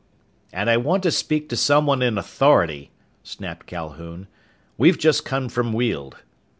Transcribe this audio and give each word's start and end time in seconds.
"And 0.51 0.67
I 0.67 0.77
want 0.77 1.03
to 1.03 1.11
speak 1.11 1.47
to 1.49 1.55
someone 1.55 2.01
in 2.01 2.17
authority," 2.17 2.89
snapped 3.21 3.67
Calhoun. 3.67 4.25
"We've 4.75 4.97
just 4.97 5.25
come 5.25 5.47
from 5.47 5.73
Weald." 5.73 6.17